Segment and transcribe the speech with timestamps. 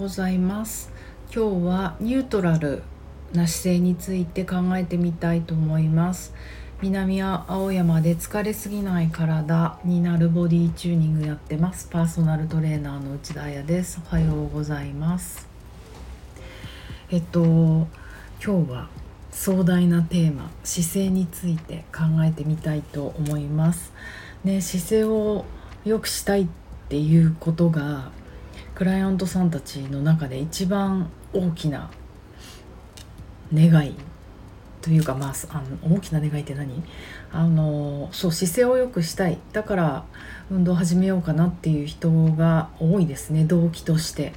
[0.00, 0.90] ございます。
[1.26, 2.82] 今日はニュートラル
[3.34, 6.32] な姿勢について考えてみたいと思います。
[6.80, 11.86] 南青山で疲れすぎない体になるボディチューニングやってます。
[11.90, 14.00] パーソナルトレーナーの内田彩です。
[14.10, 15.46] おはようございます。
[17.10, 17.42] えっと
[18.42, 18.88] 今日は
[19.30, 23.92] 壮大なテーマ姿勢について考えてみたいと思います。
[24.44, 25.44] ね姿勢を
[25.84, 26.46] 良くしたいっ
[26.88, 28.18] ていうことが
[28.80, 31.90] クライアントさんたちの中で一番大きな
[33.52, 33.94] 願い
[34.80, 36.82] というかまああの大きな願いって何？
[37.30, 39.36] あのそう姿勢を良くしたい。
[39.52, 40.04] だから
[40.50, 43.44] 運動を始めようかなっていう人が多いですね。
[43.44, 44.32] 動機として。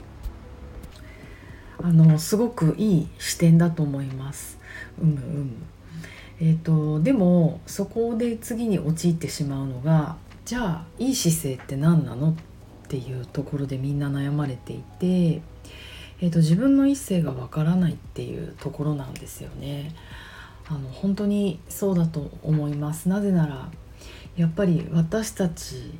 [1.82, 4.60] あのすごくいい視点だと思います。
[5.02, 5.52] うむうむ
[6.41, 12.32] えーと、でもそこで次に陥ってしまうのがじゃあいい姿勢って何なの？
[12.32, 12.36] っ
[12.84, 15.41] っていうところでみんな悩まれていて、
[16.21, 19.96] えーと、自分の一性がわからないっていうところなんですよね。
[20.68, 23.10] あの本当にそうだと思います。
[23.10, 23.70] なぜなら
[24.35, 25.94] やっぱり私たち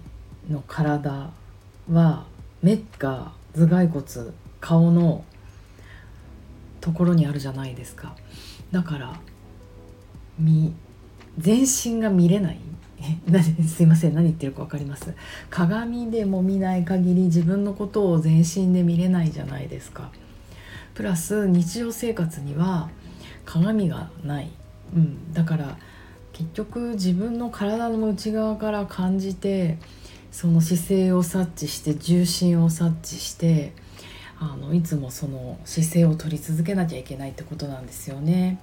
[0.50, 1.32] の体
[1.92, 2.26] は
[2.62, 5.26] 目が頭蓋骨顔の
[6.80, 8.16] ところにあるじゃないですか。
[8.72, 9.20] だから
[11.38, 12.60] 全身が見れない。
[13.68, 15.14] すいません何言ってるか分かります？
[15.50, 20.12] 鏡でも見ない限り自分のことを全身で見れないじゃないですか。
[20.94, 22.90] プラス日常生活には
[23.46, 24.52] 鏡がない、
[24.96, 25.78] うん、だから
[26.34, 29.78] 結局自分の体の内側から感じて
[30.32, 33.74] その姿勢を察知して重心を察知して
[34.40, 38.60] あのいつもその姿勢を取り続けなきゃいけないってことなんですよね。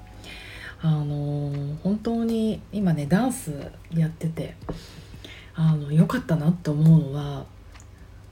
[0.82, 3.52] あの本当に今ねダンス
[3.94, 4.56] やってて
[5.54, 7.44] あの良かったなって思うのは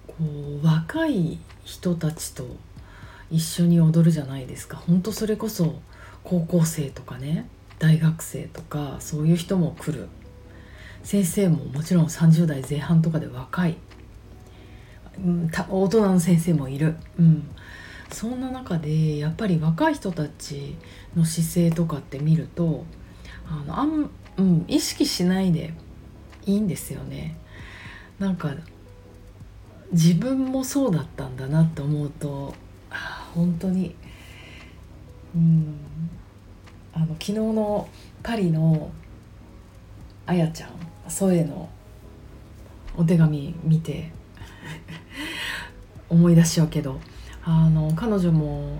[0.07, 2.47] こう若い人たちと
[3.31, 4.79] 一緒に踊るじゃないですか。
[4.79, 5.81] 本当それこそ
[6.25, 7.47] 高校生とかね
[7.79, 10.09] 大学生とかそういう人も来る。
[11.03, 13.77] 先生ももちろん30代前半とかで若い、
[15.19, 17.49] うん、大人の先生もいる、うん、
[18.11, 20.77] そんな中でやっぱり若い人たち
[21.17, 22.85] の姿勢とかって見ると
[23.47, 25.75] あのあん、うん、意識しないで
[26.47, 27.37] いいんですよね。
[28.19, 28.55] なんか
[29.93, 32.55] 自分もそうだったんだなって思うと
[33.35, 33.95] 本当に
[35.35, 35.79] うん
[36.93, 37.89] あの昨日の
[38.23, 38.91] パリの
[40.27, 40.71] あやちゃん
[41.09, 41.69] ソエの
[42.97, 44.11] お手紙見て
[46.11, 47.01] 思い出しちゃうけど
[47.51, 48.77] あの彼女も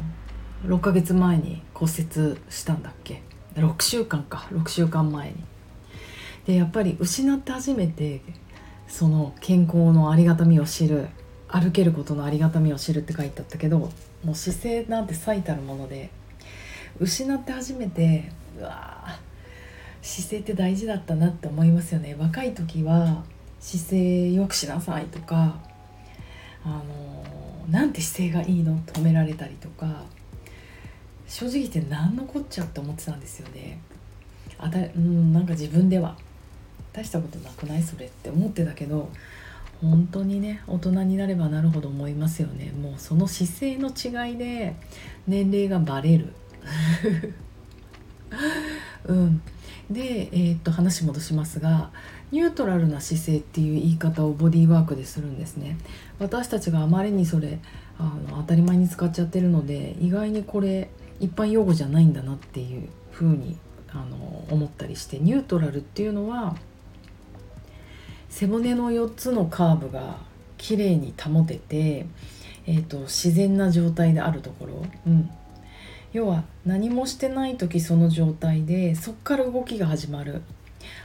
[0.67, 3.23] 6ヶ月前に骨折したんだっけ
[3.55, 4.47] ？6週間か。
[4.53, 5.37] 6週間前に。
[6.47, 8.21] でやっぱり失って初めて
[8.87, 11.09] その健康のありがたみを知る
[11.49, 16.11] 歩けることのありがたみを知るって書いてあったけどもう姿勢なんて最たるもので
[17.01, 19.19] 失って初めてうわ
[20.03, 22.15] 姿勢って大事だったなって思いますよね。
[22.19, 23.25] 若い時は
[23.61, 25.57] 姿勢よくしなさいとか
[26.65, 27.18] あの
[27.69, 28.75] なんて姿勢がいいの？
[28.75, 30.05] って褒められたりとか。
[31.29, 33.79] 正直言って何のこっちゃって思ってたんですよね。
[34.59, 36.17] あたうんなんか自分では。
[36.93, 39.09] 大したことなくないそれって思ってたけど
[39.81, 42.73] 本当にね大人になればなるほど思いますよね。
[42.73, 44.75] もうその姿勢の違いで
[45.27, 46.33] 年齢がバレる。
[49.05, 49.41] うん。
[49.91, 51.91] で、えー、っと話戻しますが
[52.31, 55.79] ニュートラルな姿勢っていう言い方をボディーワークでするんですね。
[56.19, 57.59] 私たちがあまりにそれ
[57.99, 60.91] あの当たり前に使っちゃってるので意外にこれ
[61.21, 63.57] 一般用語じゃないんだなっていうふうに
[63.91, 66.57] あの思ったりしてニュートラルっていうのは
[68.29, 70.19] 背骨の4つのカーブが
[70.59, 72.07] きれいに保てて、
[72.67, 75.31] えーと、自然な状態であるところ、うん、
[76.13, 80.43] 要は何もしてない時その状態でそっから動きが始まる。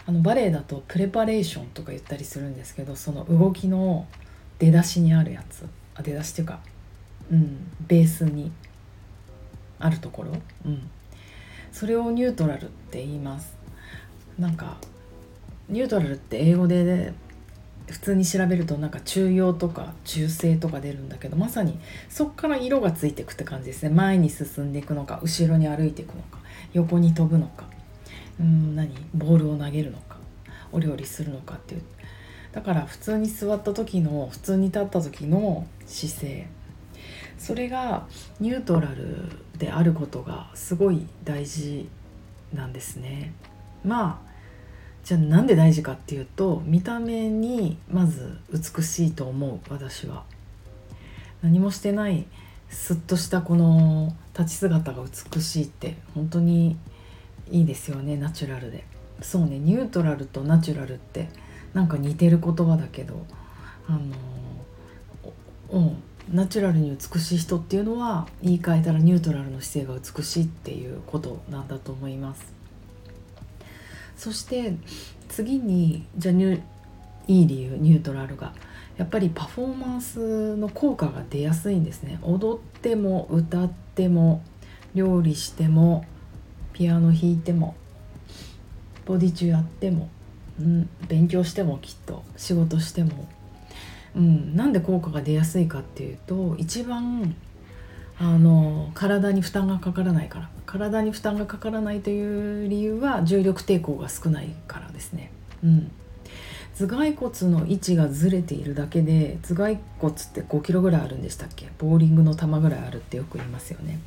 [0.05, 4.05] あのバレエだとプレパレーションとか言ったりするんですけどその動きの
[4.59, 5.67] 出だしにあるやつ。
[5.95, 6.59] あ出だしっていうか
[7.31, 8.51] うんベースに
[9.79, 10.31] あるところ、
[10.65, 10.89] うん、
[11.71, 13.55] それをニュートラルって言います。
[14.39, 14.77] なんか
[15.69, 17.13] ニュートラルって英語で、
[17.87, 23.89] 普通に調べるとなんか中庸とか中性とか出るんだけどまさにそっから色がついていくって感じですね。
[23.89, 26.39] 前に進んでいくのか後ろに歩いていくのか
[26.73, 27.65] 横に飛ぶのか。
[28.39, 28.89] うん何？
[29.13, 30.17] ボールを投げるのか。
[30.71, 31.81] お料理するのかっていう。
[32.51, 36.47] だから普通に座った時の普通に立った時の姿勢。
[37.37, 38.07] それが
[38.39, 41.89] ニュートラルであることがすごい大事
[42.53, 43.33] なんですね。
[43.83, 44.32] まあ
[45.03, 50.23] じゃあなんで大事かっていうと見た目にまず美しいと思う私は。
[51.41, 52.25] 何もしてない
[52.69, 55.03] すっとしたこの立ち姿が
[55.33, 56.77] 美しいって本当に
[57.51, 58.85] いいですよねナチュラルで。
[59.21, 61.29] そうねニュートラルとナチュラルって
[61.73, 63.25] なんか似てる言葉だけど
[63.87, 63.99] あの
[65.71, 72.52] うんナチュラルに美しい人っていうのは言い換えたらニュートラルの姿勢が美しいっていうことなんだと思います。
[74.17, 74.75] そして
[75.29, 78.53] 次にじゃあいい理由ニュートラルが。
[78.97, 82.19] やっぱりパフォーマンスの効果が出やすいんですね。
[82.21, 84.43] 踊っても歌っても
[84.93, 86.05] 料理しても
[86.73, 87.75] ピアノ弾いても
[89.05, 90.09] ボディ中やっても、
[90.59, 93.27] うん、勉強してもきっと仕事しても、
[94.15, 97.35] うん、なんで効果が出やすいかっていうと一番
[98.19, 100.49] あの体に負担がかからないから。
[100.73, 105.31] 体に負担がかからないという理由は重力抵抗が少ないからですね。
[105.63, 105.91] うん。
[106.75, 111.69] 頭蓋骨の位置がずれているだけで頭蓋骨って5キロぐらいあるんでしたっけ？
[111.77, 113.99] ボーリングの球ぐらいあるってよく言いますよね。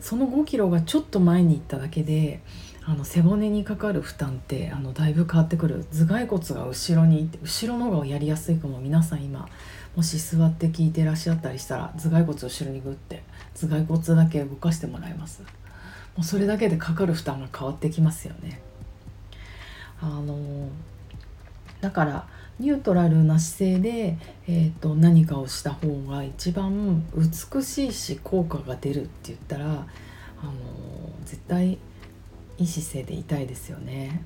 [0.00, 2.40] その5キロがちょっと前に行っただけで
[2.84, 5.86] あの背骨にかかる負担ってあのだいぶ変わってくる。
[5.90, 9.48] 頭蓋骨が後ろにいて後ろの方がやりやすいかも皆さん今
[9.96, 13.22] もし座って聞いてらっしゃったりしたら頭蓋骨後ろにグッて
[13.54, 15.42] 頭蓋骨だけ動かしてもらいます？
[16.16, 18.60] もうそれだけでかかる負担が変わってきますよね
[20.00, 20.68] あの
[21.80, 22.26] だから
[22.60, 30.52] ニュートラルな姿勢で、えーと、何かをした方が一番美しいし効果が出るって言ったら、あの
[31.24, 31.78] 絶対
[32.58, 34.22] いい姿勢でいたいですよね。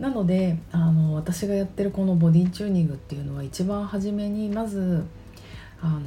[0.00, 5.04] なのであの私がやってるこのボディチューニングっていうのは一番初めにまず
[5.80, 6.00] あの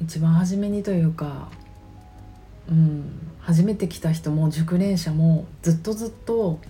[0.00, 1.50] 一番初めにというか、
[2.70, 3.04] うん、
[3.40, 6.60] 初めて来た人も熟練者もずっとずっと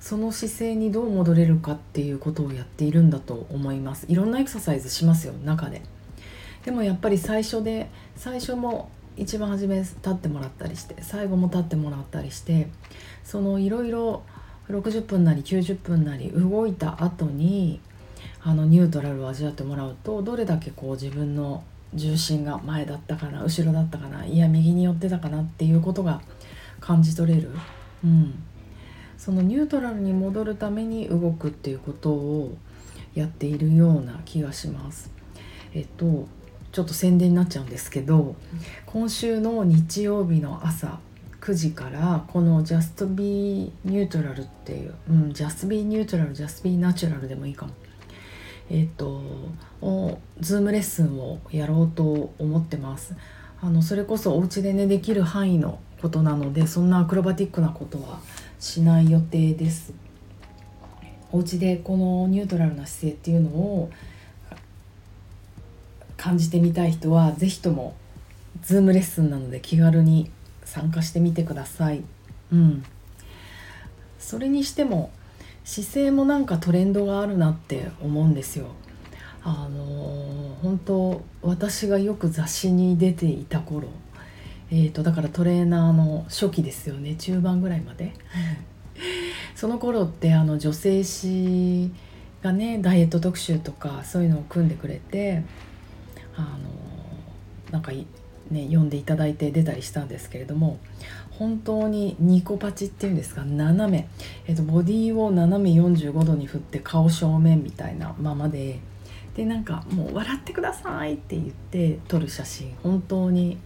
[0.00, 4.06] その姿勢にどう戻れるかっていうことをやっているんだと思います。
[4.08, 5.82] いろんなエクササイズしますよ中で。
[6.64, 12.68] でもやっぱり最初で最初も一番初め立ってもらったりして最後も立ってもらったりして
[13.24, 14.22] そのいろいろ
[14.68, 17.80] 60分なり90分なり動いた後に
[18.42, 21.64] あのニュートラルを味わってもらうとどれだけこう自分の
[21.94, 26.20] 重心が前だったかな後ろだったかないや右に寄ってたかなっていうことが
[26.80, 27.50] 感じ取れる、
[28.04, 28.34] うん、
[29.16, 32.56] そのニュートラルに戻るために動くっていうことを
[33.14, 35.10] やっているような気がします。
[35.74, 36.28] えっと
[36.70, 38.36] ちょっと宣伝になっちゃうんですけど
[38.84, 41.00] 今週の日曜日の朝
[41.40, 47.72] 9時からこの Just Be Neutral っていう、うん、Just Be Neutral Just Be Natural でもいいかも。
[48.70, 49.22] えっと
[50.40, 53.14] Zoom レッスンをやろうと思ってます。
[53.60, 58.20] あのそれこそお家でねできる範囲のことなのでそんなアクロバティックなことは
[58.60, 59.92] しない予定です。
[61.32, 63.90] お家でこのニュートラルな姿勢っていうのを
[66.16, 67.94] 感じてみたい人は是非とも
[68.62, 70.30] Zoom レッスンなので気軽に
[70.64, 72.02] 参加してみてください。
[72.52, 72.84] うん、
[74.18, 75.10] それにしても
[75.68, 78.68] 姿勢もなんかトレンドがあるなって思うんですよ。
[79.44, 83.88] あのー、本当私がよく雑誌に出ていた頃
[84.70, 87.14] えーと、だからトレーナーの初期ですよね。
[87.16, 88.12] 中盤ぐらいまで。
[89.54, 91.90] その頃ってあの女性誌
[92.42, 95.42] がねダイエット特集とかそういうのを組んでくれて
[96.36, 97.92] あのなんか
[98.50, 100.78] ね読んでいただいて出たりしたんですけれども
[101.30, 103.44] 本当にニコパチっていうんですか？
[103.44, 104.08] 斜め、
[104.46, 108.80] えーと、ボディを斜め45度に振って顔正面みたいなままで。
[109.36, 112.74] でなんかもう笑ってくださいって言って撮る写真。
[112.82, 113.56] 本当に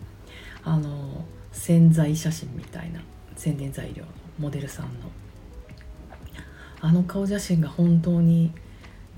[0.64, 3.00] あの宣材写真みたいな
[3.36, 4.08] 宣伝材料の
[4.38, 4.90] モデルさんの。
[6.82, 8.52] あの顔写真が本当に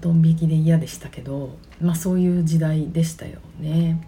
[0.00, 4.06] ドン引きで嫌でしたけどまあそういう時代でしたよね。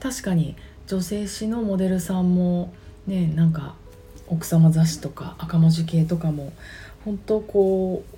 [0.00, 2.72] 確かに女性誌のモデルさんも
[3.06, 3.74] ねなんか
[4.26, 6.52] 奥様雑誌とか赤文字系とかも
[7.04, 8.16] 本当こう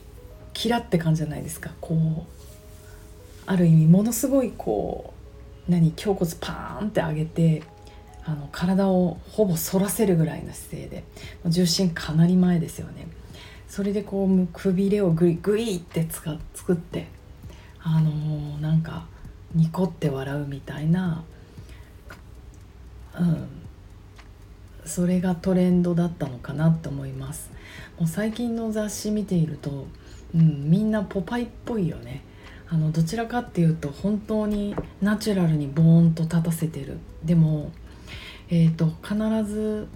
[0.53, 1.71] キラって感じじゃないですか。
[1.81, 2.37] こう
[3.47, 5.15] ある意味ものすごいこ
[5.69, 7.63] う何胸骨パーンって上げて
[8.25, 11.05] あの体をほぼ反らせるぐらいの姿勢で
[11.47, 13.07] 重心かなり前ですよね。
[13.69, 17.09] それでこうくびれをグイグイってつか作って
[17.81, 19.07] あのー、なんか
[19.55, 21.25] ニコって笑うみたいな
[23.19, 23.49] うん。
[24.85, 27.51] それがトレンドだったのかなって思います。
[27.99, 29.87] もう最近の雑誌見ていると、
[30.35, 32.23] うん、みんなポパイっぽいよね。
[32.69, 36.99] あのどちらかっていうと本当にナチュラルにボーンと立たせてる。
[37.25, 37.73] でも
[38.49, 39.89] えーと、必ず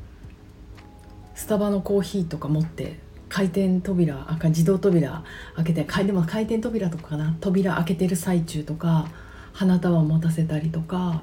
[1.36, 2.98] スタバのコーヒーとか持って
[3.28, 5.22] 回転扉赤自動扉
[5.54, 7.36] 開けてでも回転扉とかかな。
[7.40, 9.06] 扉開けてる最中とか
[9.52, 11.22] 花束を持たせたりとか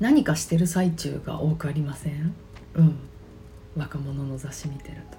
[0.00, 2.34] 何かしてる最中が多くありません？
[2.74, 2.96] うん。
[3.76, 5.18] 若者の雑誌見てると。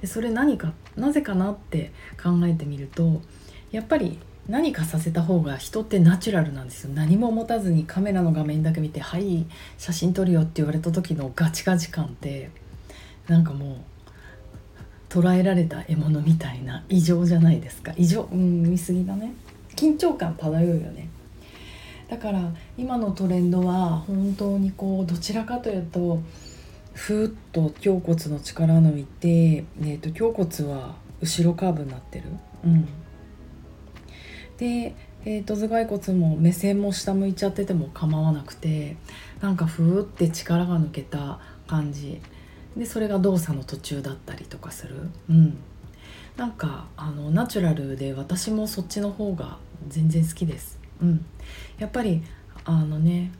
[0.00, 1.92] でそれ何かなぜかなって
[2.22, 3.22] 考えてみると
[3.70, 4.18] やっぱり
[4.48, 6.90] 何かさせた方が人ってナチュラルなんですよ。
[6.94, 9.46] 何も持たずにカメラの画面だけ見て「はい
[9.78, 12.50] 写真撮るよ」って言われた時のガチガチ感って
[13.28, 13.76] なんかもう
[15.08, 17.92] 捉えられた獲物みたいな異常じゃないですか。
[17.96, 19.32] 異常うん見過ぎだね。
[19.74, 21.08] 緊張感漂うよね。
[22.08, 26.20] だから今のトレンドは本当にこうどちらかというと
[26.92, 32.24] ふーっと胸骨の力抜いて、えーと、胸骨は後ろカーブになってる。
[32.64, 32.88] うん、
[34.56, 34.94] で、
[35.24, 38.96] えーと、頭蓋骨も目線も下向いちゃってても構わなくて
[39.40, 42.20] なんかふーって力が抜けた感じ
[42.76, 45.10] でそれが動作の途中だったりとかする。
[45.28, 45.58] うん
[46.36, 49.56] なんかあのナチュラルで私もそっちの方が
[49.88, 50.75] 全然好きです。
[51.00, 51.24] うん、
[51.78, 52.22] やっぱり
[52.64, 53.32] あのね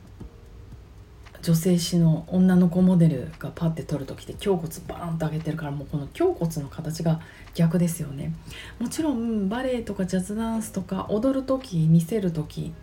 [1.41, 7.21] 女性誌の女の子モデルがパッて撮る時って胸骨バーンと上げてるからもうこの胸骨の形が
[7.53, 8.33] 逆ですよね。
[8.79, 12.73] もちろんバレエとかジャズダンスとか踊る時見せる時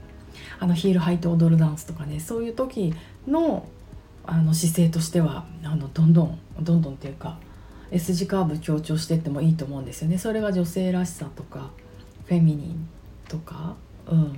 [0.61, 2.95] あのヒール履いて踊るダンスとかねそういう時
[3.27, 3.69] の
[4.27, 7.39] あの姿勢としてはあのどんどんどんどんっていうか
[7.91, 10.19] S 字カーブ強調してってもいいと思うんですよね。
[10.19, 11.71] それが女性らしさとか
[12.27, 12.89] フェミニン
[13.29, 13.75] とか
[14.07, 14.35] うん。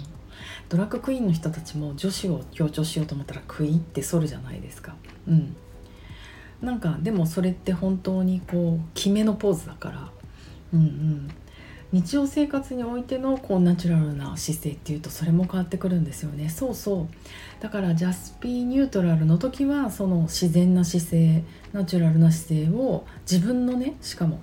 [0.68, 4.94] ドラッグクイーンの人たちも女子を強調しようと思ったらクイって反るじゃないですか。
[5.28, 5.56] うん、
[6.60, 10.10] なんかでもそれって本当にこう決めのポーズだから、
[10.74, 11.28] うんうん、
[11.92, 16.48] 日常生活においてのこうナチュラルな姿勢っていうとそれも変わってくるんですよね。
[16.48, 17.62] そうそう。
[17.62, 24.40] だからジャスピーニュートラルの時はその自然な姿勢ナチュラルな姿勢を自分のねしかも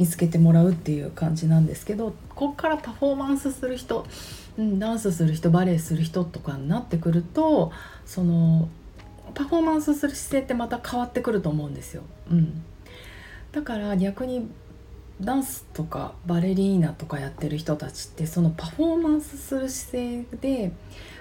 [0.00, 4.04] 見つけてもらうっていう感じなんですけどこっからパフォーマンスする人
[4.58, 7.72] うん、ダンスする人バレエする人とかになってくると
[8.04, 8.68] その
[9.34, 12.02] パフォーマンスする姿勢ってまた変わってくると思うんですよ。
[12.30, 12.62] うん、
[13.52, 14.50] だから逆に
[15.20, 20.72] ダンスとかバレリーナとかやってる人たちってそのパフォーマンスする姿勢で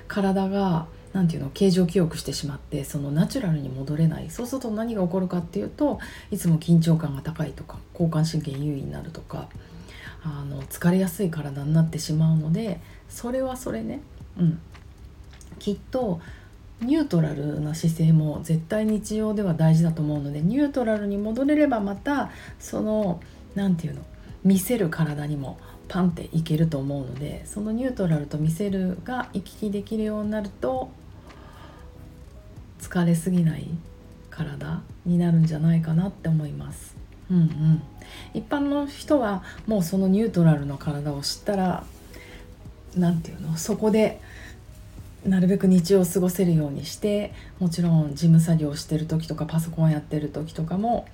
[0.07, 4.29] 体が何て言うの形状記憶してしまってそのナチュラルに戻れない。
[4.29, 5.99] そうすると何が起こるかっていうと
[6.31, 9.49] いつも緊張感が高いとか交感神経優位になるとか
[10.23, 14.01] あの疲れやすい体になってしまうのでそれはそれね、
[14.37, 14.59] うん、
[15.59, 16.19] きっと
[16.81, 23.21] ニュートラルな姿勢も絶対日常では大事だと思うのでニュートラルに戻れればまたその
[23.55, 24.05] 何て言うの
[24.43, 25.57] 見せる体にも
[25.89, 30.91] パンっていけると思うのでそのニュートラルと見せるが行き来できるようになると
[32.79, 33.67] 疲れすぎない
[34.29, 36.96] 体になるんじゃないかなって思います。
[37.29, 37.81] うんうん、
[38.34, 41.84] 一般の人はもうそのニュートラルの体を知ったら
[42.96, 43.58] 何て言うの？
[43.58, 44.22] そこで
[45.25, 51.08] なるべく日常を過ごせるようにしてもちろん事務作業してる時とかパソコンやってる時とかも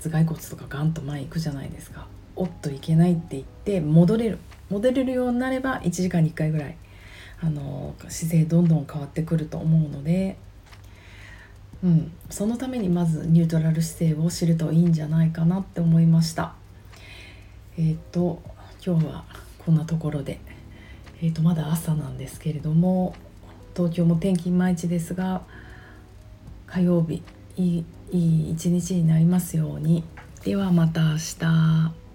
[0.00, 2.06] 頭蓋骨とかガンと前行くじゃないですか。
[2.38, 4.38] おっといけないって言って戻れる
[4.70, 6.76] 戻れるようになれば1時間に1回ぐらい
[7.40, 10.36] あの姿勢どんどん変わってくると思うので、
[11.84, 16.54] うん、そのためにまずニュートラル姿勢を知るといいんじゃないかなって思いました。
[17.76, 18.42] えっ、と
[18.84, 19.24] 今日は
[19.64, 20.40] こんなところで。
[21.20, 23.14] えー、とまだ朝なんですけれども
[23.74, 25.42] 東京も天気いまいちですが
[26.66, 27.22] 火曜日
[27.56, 30.04] いいいい一日になりますように
[30.44, 32.07] ではまた明日